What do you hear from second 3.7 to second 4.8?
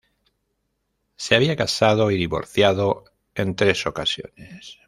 ocasiones.